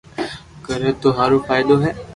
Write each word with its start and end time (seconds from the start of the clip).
ڪري 0.65 0.89
تو 0.91 0.97
ٿو 1.01 1.09
ھارو 1.17 1.37
فائدو 1.47 1.75
ھي 1.83 1.91